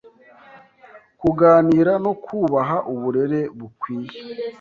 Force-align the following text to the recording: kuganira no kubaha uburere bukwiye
kuganira 1.19 1.93
no 2.03 2.13
kubaha 2.23 2.77
uburere 2.93 3.41
bukwiye 3.57 4.17